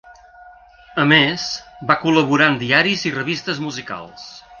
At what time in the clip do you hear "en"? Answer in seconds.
2.53-2.57